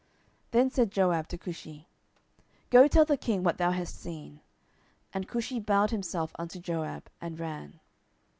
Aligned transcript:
10:018:021 0.01 0.09
Then 0.51 0.69
said 0.71 0.91
Joab 0.91 1.27
to 1.27 1.37
Cushi, 1.37 1.85
Go 2.71 2.87
tell 2.87 3.05
the 3.05 3.17
king 3.17 3.43
what 3.43 3.59
thou 3.59 3.69
hast 3.69 4.01
seen. 4.01 4.39
And 5.13 5.27
Cushi 5.29 5.59
bowed 5.63 5.91
himself 5.91 6.33
unto 6.39 6.59
Joab, 6.59 7.07
and 7.21 7.39
ran. 7.39 7.79